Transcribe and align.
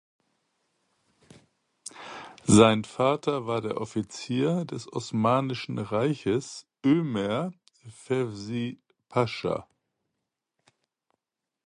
Sein 2.47 2.85
Vater 2.85 3.45
war 3.45 3.61
der 3.61 3.79
Offizier 3.79 4.65
des 4.65 4.91
Osmanischen 4.91 5.77
Reiches 5.77 6.65
Ömer 6.83 7.51
Fevzi 7.87 8.81
Pascha. 9.09 9.67